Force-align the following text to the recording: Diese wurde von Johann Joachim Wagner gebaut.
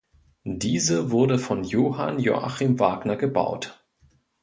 Diese 0.47 1.11
wurde 1.11 1.37
von 1.37 1.63
Johann 1.63 2.17
Joachim 2.17 2.79
Wagner 2.79 3.17
gebaut. 3.17 3.85